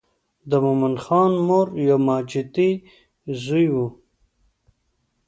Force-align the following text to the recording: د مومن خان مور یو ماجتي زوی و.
د 0.49 0.51
مومن 0.63 0.95
خان 1.03 1.31
مور 1.47 1.67
یو 1.87 1.99
ماجتي 2.07 2.69
زوی 3.43 3.67
و. 3.73 3.75